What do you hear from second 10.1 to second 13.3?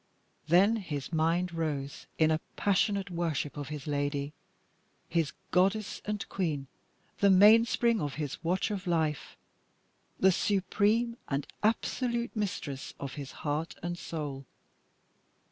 the supreme and absolute mistress of